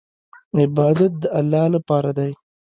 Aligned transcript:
عبادت 0.61 1.11
د 1.21 1.23
الله 1.39 1.65
لپاره 1.75 2.09
دی. 2.17 2.31